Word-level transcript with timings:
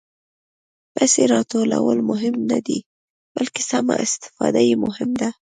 پېسې 0.93 1.21
راټولول 1.33 1.97
مهم 2.11 2.35
نه 2.51 2.59
دي، 2.67 2.79
بلکې 3.35 3.61
سمه 3.71 3.95
استفاده 4.05 4.61
یې 4.69 4.75
مهمه 4.85 5.15
ده. 5.21 5.29